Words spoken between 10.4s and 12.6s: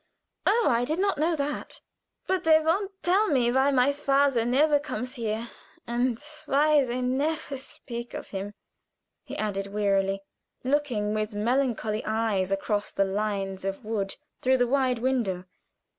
looking with melancholy eyes